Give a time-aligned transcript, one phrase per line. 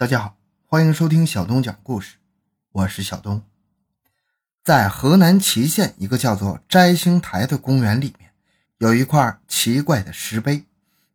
[0.00, 2.16] 大家好，欢迎收听小东讲故事，
[2.72, 3.42] 我是小东。
[4.64, 8.30] 在河南淇县一个叫做摘星台的公园里面，
[8.78, 10.64] 有一块奇怪的石碑，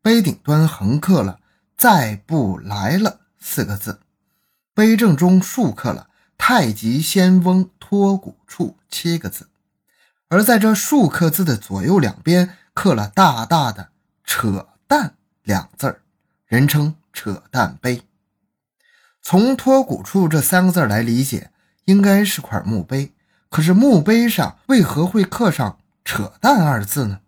[0.03, 1.39] 碑顶端横刻了
[1.75, 4.01] “再不来了”四个字，
[4.75, 9.49] 碑正中竖刻了“太极仙翁托骨处”七个字，
[10.27, 13.89] 而在这竖刻字的左右两边刻了大大的
[14.23, 16.03] “扯淡”两字儿，
[16.45, 18.03] 人称“扯淡碑”。
[19.27, 21.49] 从托骨处这三个字来理解，
[21.85, 23.11] 应该是块墓碑。
[23.49, 27.21] 可是墓碑上为何会刻上“扯淡”二字呢？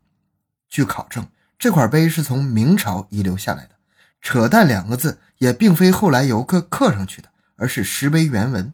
[0.70, 1.26] 据考证，
[1.58, 3.72] 这块碑是从明朝遗留下来的
[4.22, 8.72] ，“扯淡”两个字也并非后来游客刻上去的，而是石碑原文。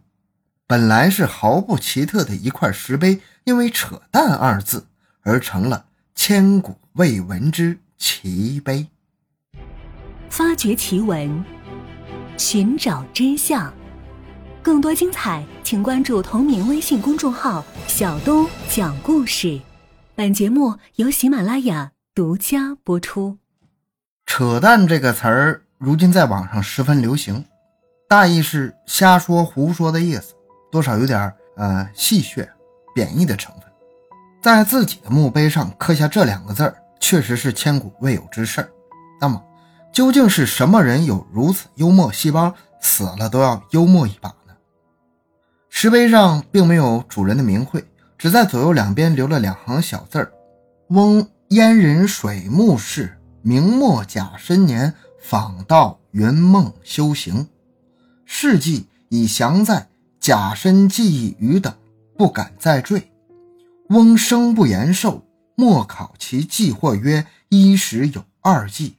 [0.67, 4.87] 本来是毫不奇特的一块石碑，因为“扯淡”二字
[5.21, 8.87] 而成了千古未闻之奇碑。
[10.29, 11.62] 发掘奇闻。
[12.37, 13.71] 寻找真相，
[14.61, 19.59] 更多精彩，请关注同名微信公众号“小东讲故事”。
[20.15, 23.37] 本节目由喜马拉雅独家播出。
[24.25, 27.45] 扯淡这个词儿，如今在网上十分流行，
[28.09, 30.33] 大意是瞎说、胡说的意思，
[30.71, 32.47] 多少有点呃戏谑、
[32.95, 33.63] 贬义的成分。
[34.41, 38.69] 在自己的墓碑上刻下这两个字儿，确实是千古未有之事儿。
[39.21, 39.41] 那么。
[39.93, 44.53] 究竟是什么人有如此幽默细胞，死了都要幽默一把呢？
[45.69, 47.85] 石碑上并没有主人的名讳，
[48.17, 50.33] 只在左右两边留了两行小字儿
[50.89, 57.47] ：“翁燕人水木氏，明末甲申年访道云梦修行，
[58.25, 59.87] 事迹已详在
[60.19, 61.71] 甲申记忆余等，
[62.17, 63.11] 不敢再赘。
[63.89, 65.23] 翁生不言寿，
[65.55, 68.95] 莫考其记或曰一时有二记。”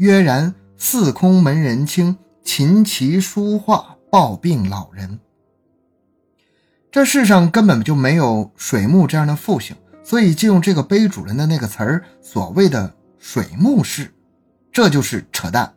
[0.00, 5.20] 曰然，四空门人清，琴棋书画，抱病老人。
[6.90, 14.10] 这世上根本就没有水木这样的复姓，所以就用这个碑主人的那个词儿，所谓的水木氏，
[14.72, 15.70] 这就是扯淡。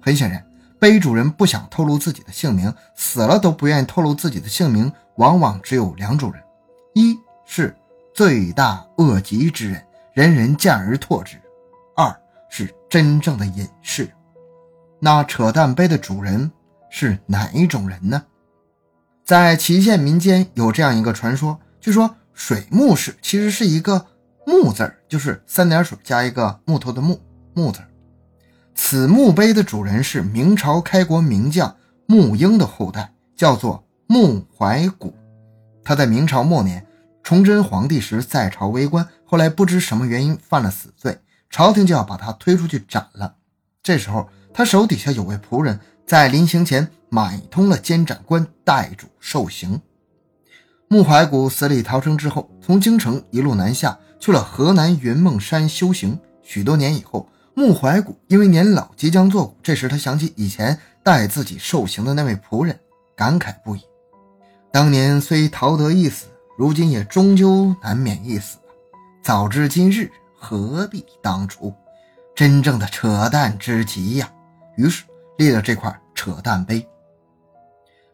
[0.00, 0.44] 很显然，
[0.80, 6.42] 碑主人不想透露自己的姓名，死了都不愿意透露自己的姓名，往往只有两种人：
[6.94, 7.16] 一
[7.46, 7.72] 是
[8.12, 11.36] 罪大恶极之人，人人见而唾之；
[12.54, 14.06] 是真正的隐士。
[15.00, 16.52] 那扯淡碑的主人
[16.90, 18.22] 是哪一种人呢？
[19.24, 24.04] 在祁县民间有这样一个传说，据说水木氏其实是一个
[24.46, 27.18] 木字就是三点水加一个木头的木
[27.54, 27.80] 木字
[28.74, 31.74] 此墓碑的主人是明朝开国名将
[32.04, 35.14] 穆英的后代，叫做穆怀古。
[35.82, 36.86] 他在明朝末年，
[37.22, 41.18] 崇祯皇帝时在朝为官，后来不知什么原因犯了死罪。
[41.52, 43.36] 朝廷就要把他推出去斩了。
[43.82, 49.78] 这时候，他手底下有位仆人，在临行前买通了监斩官，代主受刑。
[50.88, 56.18] 穆怀古死里逃生之后，从京城一路南下，去了河南云梦山修行。
[56.42, 62.78] 许多年以后，穆怀古因为年老即将作古，这时他想起以前代自己受刑的那位仆人，
[63.14, 63.82] 感慨不已。
[64.72, 68.56] 当年虽逃得一死，如今也终究难免一死。
[69.22, 70.10] 早知今日。
[70.42, 71.72] 何必当初？
[72.34, 74.28] 真正的扯淡之极呀！
[74.76, 75.04] 于是
[75.38, 76.84] 立了这块扯淡碑。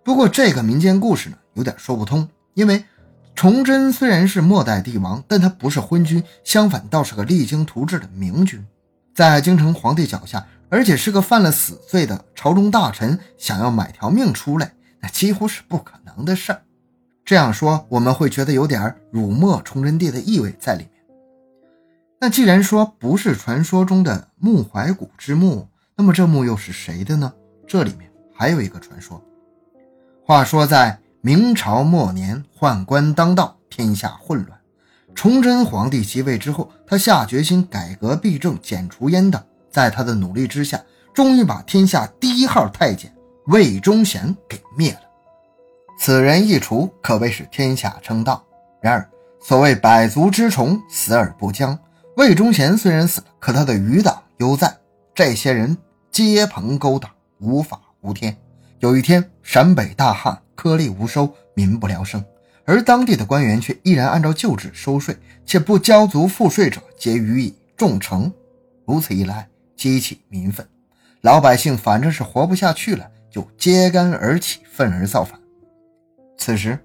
[0.05, 2.29] 不过这个民间故事呢，有点说不通。
[2.53, 2.85] 因为
[3.35, 8.63] 崇祯虽然是末代帝王，但他不是昏君，相反倒是个励精图治的明君。
[9.15, 16.61] 在京城皇帝脚下，而且是个犯了死罪的朝中大臣，想要买条命出来，那几乎是不可能的事儿。
[17.25, 20.98] 这样说，我们会觉得有点辱没崇祯帝的意味在里面。
[22.21, 27.33] 那既然说不是传说中的穆怀古之墓，那么这墓又是谁的呢？
[27.67, 29.23] 这里面还有一个传说。
[30.25, 34.59] 话说在明朝末年，宦官当道，天下混乱。
[35.15, 39.45] 崇祯皇帝即位之后，他下决心改革弊政，剪除阉党。
[39.71, 40.83] 在他的努力之下，
[41.15, 43.13] 终于把天下第一号太监
[43.47, 45.01] 魏忠贤给灭了。
[45.99, 48.45] 此人一除，可谓是天下称道。
[48.81, 49.09] 然而，
[49.41, 51.79] 所谓百足之虫，死而不僵。
[52.19, 54.77] 魏忠贤虽然死了，可他的余党犹在。
[55.15, 55.79] 这些人
[56.11, 58.37] 皆朋勾党，无法无天。
[58.81, 62.25] 有一天，陕北大旱，颗粒无收，民不聊生。
[62.65, 65.17] 而当地的官员却依然按照旧制收税，
[65.47, 68.33] 且不交足赋税者，皆予以重惩。
[68.85, 70.67] 如此一来，激起民愤，
[71.21, 75.39] 老百姓反正是活不下去了，就揭竿而起，愤而造反。
[76.37, 76.77] 此时。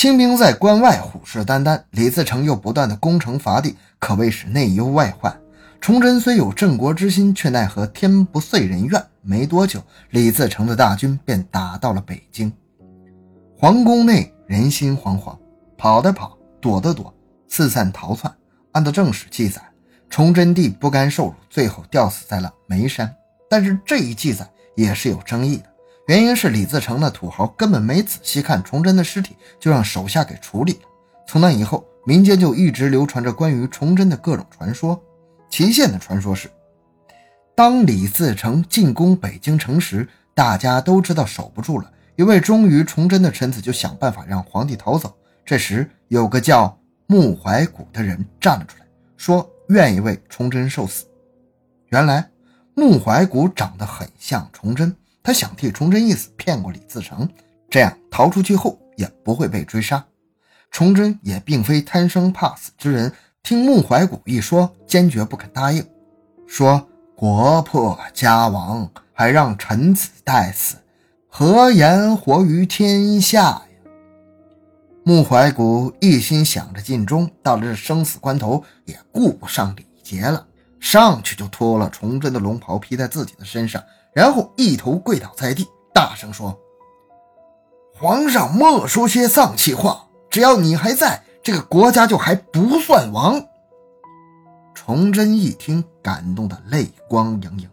[0.00, 5.38] 清兵在关外虎视眈眈，李自成又不断的攻城伐地，可谓是内忧外患。
[5.78, 12.50] 崇祯虽有镇国之心，却奈何天不遂人愿，没多久，李自成的大军便打到了北京。
[13.54, 15.36] 皇宫内人心惶惶，
[15.76, 17.12] 跑的跑，躲的躲，
[17.46, 18.34] 四散逃窜。
[18.72, 19.60] 按照正史记载，
[20.08, 23.14] 崇祯帝不甘受辱，最后吊死在了眉山。
[23.50, 25.64] 但是这一记载也是有争议的，
[26.10, 30.80] 原因是李自成的土豪根本没仔细看崇祯的尸体，就让手下给处理了。
[31.24, 35.00] 从那以后，民间就一直流传着关于崇祯的各种传说。
[35.48, 36.50] 祁县的传说是，
[37.54, 45.16] 当李自成进攻北京城时，大家都知道守不住了，一位忠于崇祯的臣子就想办法让皇帝逃走。
[45.46, 48.86] 这时，有个叫穆怀古的人站了出来，
[49.16, 51.04] 说愿意为崇祯受死。
[51.90, 52.28] 原来，
[52.74, 54.92] 穆怀古长得很像崇祯，
[55.22, 57.28] 他想替崇祯一死，骗过李自成，
[57.68, 60.04] 这样逃出去后也不会被追杀。
[60.70, 63.12] 崇祯也并非贪生怕死之人。
[63.42, 65.82] 听穆怀古一说，坚决不肯答应，
[66.46, 66.86] 说
[67.16, 70.76] 国破家亡，还让臣子代死，
[71.26, 73.62] 何言活于天下呀？
[75.02, 80.46] 穆怀古一心想着尽忠，到了这生死关头，也顾不上礼节了，
[80.78, 86.58] 上去就脱了崇祯的龙袍披在自己的身上，然后一头跪倒在地，大声说
[87.94, 93.42] ：“皇上莫说些丧气话，只要你还在。”这个国家就还不算亡。
[94.74, 97.66] 崇祯一听，感动的泪光盈盈，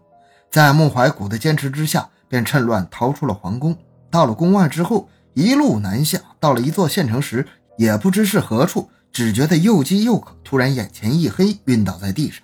[0.50, 3.78] 在穆怀古的坚持之下，便趁乱逃出了皇宫。
[4.10, 7.45] 到了宫外之后，一路南下，到了一座县城时，
[7.78, 12.42] 也不知是何处，只觉得又饥又渴，突然眼前一黑，晕倒在地上。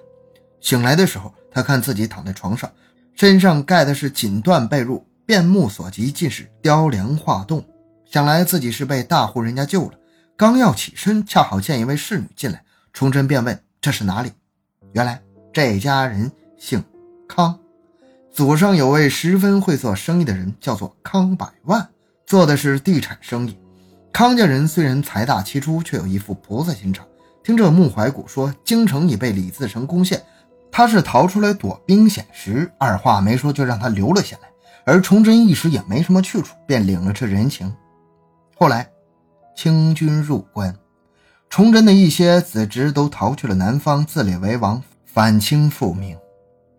[0.59, 2.69] 醒来的时候，他看自己躺在床上，
[3.15, 7.63] 身上盖的是锦缎被褥，遍目所及尽是雕梁画栋，
[8.05, 9.91] 想来自己是被大户人家救了。
[10.35, 14.31] 刚要起身，恰好见一位侍女进来，崇祯便问：“这是哪里？”
[14.93, 15.21] 原来
[15.53, 16.83] 这家人姓
[17.27, 17.57] 康，
[18.31, 21.87] 祖上有位十分会做生意的人，叫做康百万，
[22.25, 23.57] 做的是地产生意。
[24.11, 27.05] 康家人虽然财大气粗，却有一副菩萨心肠。
[27.43, 30.23] 听这穆怀古说京城已被李自成攻陷，
[30.73, 34.49] 他是逃出来躲兵险时，二话没说就让他留了下来。
[34.83, 37.73] 而崇祯一时也没什么去处，便领了这人情。
[38.57, 38.89] 后来。
[39.55, 40.75] 清军入关，
[41.47, 46.17] 崇祯的一些子侄都逃去了南方，自立为王，反清复明。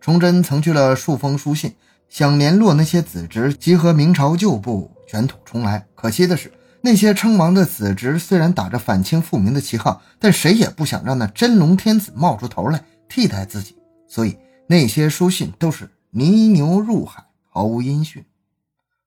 [0.01, 1.73] 崇祯曾去了数封书信，
[2.09, 5.87] 想联络那些子侄，集合明朝旧部，卷土重来。
[5.95, 6.51] 可惜的是，
[6.81, 13.77] 那些称王的子侄虽然打着反清复明的旗号，但谁也不想让那真龙天子冒出头来替代自己，
[14.15, 18.23] 所以那些书信都是泥牛入海，毫无音讯。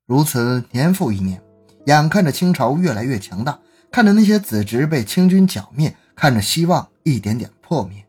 [0.05, 1.43] 如此年复一年。
[1.87, 3.59] 眼看着清朝越来越强大，
[3.91, 8.05] 看着那些子侄被清军剿灭，看着希望一点点破灭。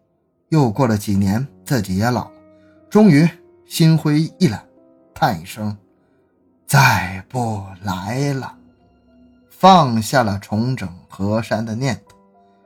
[0.50, 2.32] 又过了几年，自己也老了，
[2.90, 3.26] 终于
[3.66, 4.62] 心灰意懒，
[5.14, 5.78] 叹一声
[6.68, 8.58] ：“再不来了。”
[9.50, 12.18] 放下了重整河山的念头。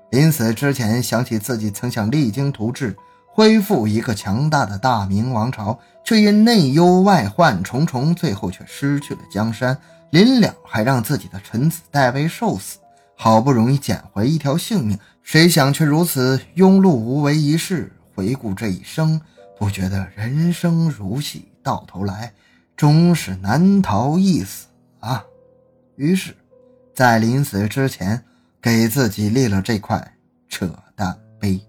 [0.10, 2.98] 临死之前，想起自己曾想励精图治，
[3.36, 9.76] 恢复一个强大的大明王朝，却因内忧外患重重，最后却失去了江山。
[10.12, 12.78] 临了还让自己的臣子代为受死，
[13.16, 17.92] 好不容易捡回一条性命，谁想却如此庸碌无为一世。
[18.14, 19.20] 回顾这一生，
[19.58, 22.32] 不觉得人生如戏，到头来
[22.78, 24.68] 终是难逃一死
[25.00, 25.24] 啊！
[25.96, 26.36] 于是，
[26.94, 28.24] 在临死之前，
[28.62, 30.14] 给自己立了这块
[30.48, 31.60] 扯淡碑。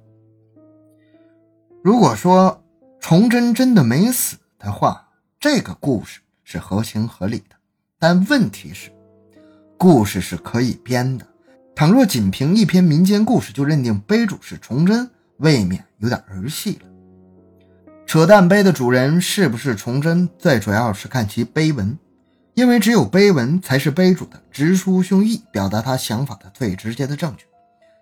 [1.84, 2.64] 如果说
[2.98, 5.06] 崇祯真的没死的话，
[5.38, 7.56] 这个故事是合情合理的。
[7.98, 8.90] 但问题是，
[9.76, 11.26] 故事是可以编的。
[11.76, 16.88] 倘若仅凭一篇民间故事就认定碑主是崇祯，未免有点儿戏了。
[18.06, 21.98] 扯淡碑的主人是不是崇祯，最主要是看其碑文，
[22.54, 27.44] 因为只有碑文才是碑主的直抒胸臆、表达他想法的最直接的证据。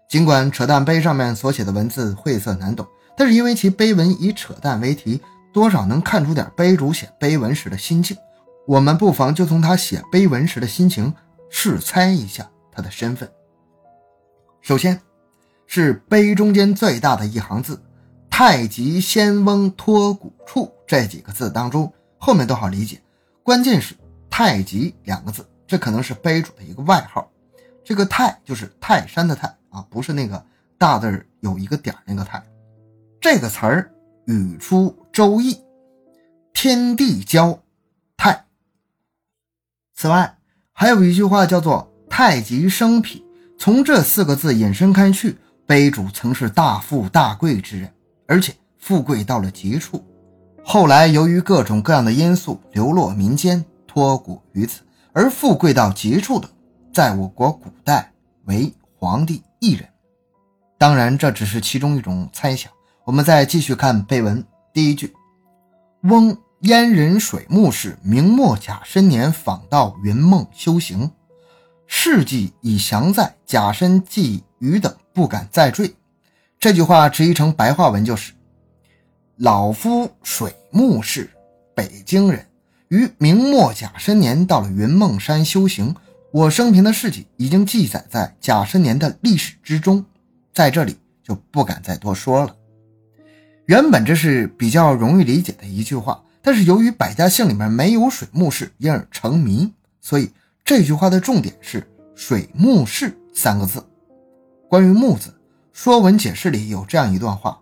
[0.09, 2.87] 尽管扯淡碑上面所写的文字晦涩难懂，
[3.17, 5.21] 但是因为其碑文以扯淡为题，
[5.53, 8.17] 多少能看出点碑主写碑文时的心境。
[8.67, 11.13] 我们不妨就从他写碑文时的心情
[11.51, 13.31] 试猜一下他的身份。
[14.61, 15.01] 首先，
[15.67, 17.83] 是碑中间最大的一行字
[18.31, 23.01] “太极仙翁托古处”这几个字当中，后面都好理解。
[23.43, 23.97] 关键是
[24.31, 27.29] “太极”两个字，这可能是碑主的一个外号。
[27.85, 30.43] 这个“太”就是泰山的“泰”啊，不是那个
[30.79, 32.41] 大字有一个点那个“太”。
[33.23, 33.89] 这个词儿
[34.25, 35.55] 语出《周易》，
[36.53, 37.57] 天地交
[38.17, 38.47] 泰。
[39.95, 40.39] 此外，
[40.73, 43.25] 还有一句话叫做“太极生脾”，
[43.57, 47.95] 从这四个字引申开去，碑主曾是大富大贵之人，
[48.27, 50.05] 而且富贵到了极处。
[50.65, 54.81] 后来由于各种各样的因素流落民间，托孤于此，
[55.13, 56.51] 而富贵到极处的，
[56.93, 58.13] 在我国古代
[58.47, 59.89] 为皇帝一人。
[60.77, 62.73] 当然，这只是其中一种猜想。
[63.05, 65.13] 我们再继续看碑文，第一句：
[66.03, 71.11] 翁燕人水木氏，明末甲申年访到云梦修行，
[71.89, 75.97] 事迹已详在，甲申既余等不敢再赘。
[76.61, 78.35] 这句话直译成白话文就是：
[79.35, 81.29] 老夫水木氏，
[81.75, 82.47] 北京人，
[82.87, 85.93] 于明末甲申年到了云梦山修行。
[86.31, 90.07] 我生平的事迹已经记载在甲申年的历史之中，
[90.55, 92.57] 在这里就不敢再多说了。
[93.67, 100.31] 原本这是比较容易理解的一句话，但是由于百家姓里面没有水木氏，因而成谜，所以
[100.65, 103.85] 这句话的重点是“水木氏”三个字。
[104.69, 105.31] 关于“木”字。
[105.75, 107.59] 《说文解释》里有这样一段话：“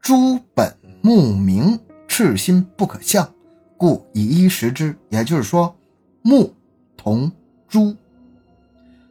[0.00, 1.78] 朱本木名，
[2.08, 3.34] 赤心不可向，
[3.76, 5.76] 故以一识之。”也就是说，
[6.22, 6.54] 木
[6.96, 7.30] 同
[7.68, 7.94] 朱。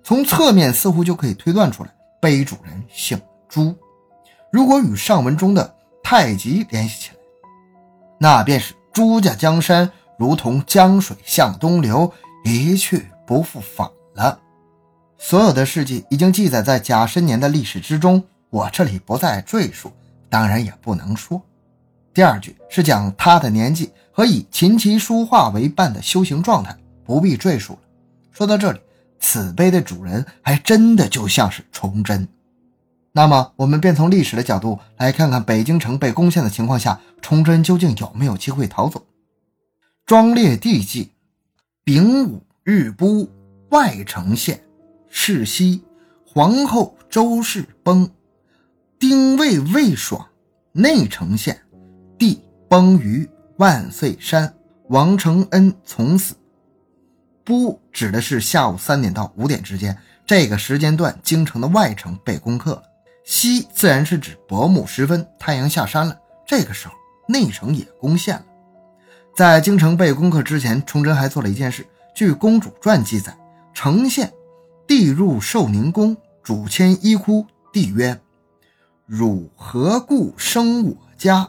[0.04, 3.76] 从侧面似乎就可以推断出来，碑主人姓朱。
[4.52, 5.76] 如果与上文中的
[6.12, 7.16] 太极联系起来，
[8.20, 12.12] 那便是朱家江山如同江水向东流，
[12.44, 14.38] 一去不复返了。
[15.18, 19.90] 所有的事迹已经记载在甲申年的历史之中，我这里不再赘述，
[20.28, 21.42] 当然也不能说。
[22.14, 27.80] 第二句是讲他的年纪和以琴棋书画为伴的修行状态，不必赘述了。
[28.34, 28.82] 说到这里，
[29.18, 32.28] 此碑的主人还真的就像是崇祯。
[33.14, 39.06] 那么，我们便从历史的角度来看看北京城被攻陷的情况下，崇祯究竟有没有机会逃走？
[40.06, 41.12] 庄烈地记：
[41.84, 43.28] 丙午日晡，
[43.70, 44.64] 外城县。
[45.10, 45.84] 世袭
[46.26, 48.10] 皇后周氏崩，
[48.98, 50.26] 丁未未爽，
[50.72, 51.60] 内城县
[52.18, 54.54] 帝崩于万岁山，
[54.88, 56.34] 王承恩从死。
[57.44, 62.84] 不指的是下午三点到五点之间，这个时间段京城的外城被攻克了。
[63.24, 66.94] 西自然是指薄暮时分，太阳下山了，这个时候
[67.28, 68.46] 内城也攻陷了。
[69.36, 71.86] 在京城被攻克之前，崇祯还做了一件事。
[72.14, 73.38] 据《公主传》记载，
[73.74, 74.32] 城县。
[74.88, 77.46] 帝入寿宁宫，主迁衣哭。
[77.72, 78.20] 帝曰
[79.08, 81.48] ：“汝何故生我家？”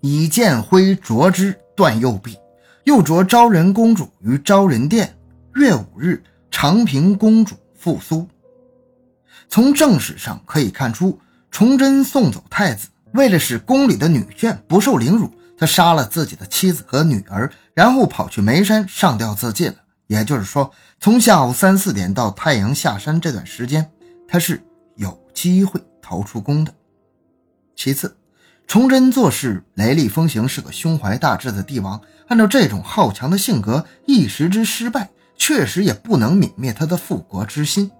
[0.00, 2.38] 以剑挥啄之，断右臂。
[2.84, 5.14] 又着昭仁公主于昭仁殿。
[5.56, 8.26] 月五日，长平公主复苏。
[9.48, 11.18] 从正史上可以看出，
[11.50, 19.76] 崇祯送走太子，为了使宫里的女眷不受凌辱，他杀了自己的妻子和女儿，然后跑去眉山上吊自尽了。
[20.06, 23.90] 也就是说，从下午三四点到太阳下山这段时间，
[24.26, 24.62] 他是
[24.96, 26.72] 有机会逃出宫的。
[27.76, 28.16] 其次，
[28.66, 32.00] 崇祯做事雷厉风行，是个胸怀大志的帝王。
[32.28, 37.90] 按照这种好强的性格，一时之失败，确实也不能泯灭他的复国之心。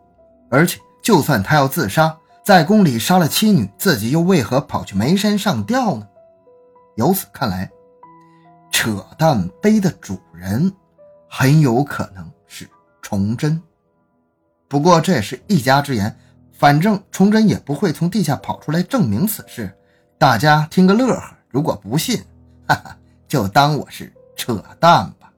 [0.50, 0.78] 而且，
[1.08, 6.06] 就算他要自杀，在宫里杀了妻女，自己又为何跑去眉山上吊呢？
[6.96, 7.70] 由此看来，
[8.70, 10.70] 扯淡碑的主人。
[11.26, 12.68] 很有可能是
[13.00, 13.58] 崇祯，
[14.68, 16.14] 不过这也是一家之言，
[16.52, 19.74] 反正崇祯也不会从地下跑出来证明此事，
[20.18, 21.22] 大家听个乐呵。
[21.48, 22.22] 如果不信，
[22.66, 22.94] 哈哈，
[23.26, 25.32] 就当我是扯淡吧。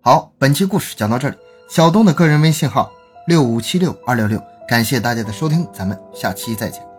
[0.00, 1.36] 好，本期故事讲到这里，
[1.70, 2.90] 小东的个人微信号
[3.26, 6.93] 六五七六二六六，感谢大家的收听，咱们下期再见。